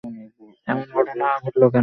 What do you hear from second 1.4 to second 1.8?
কেন ঘটল?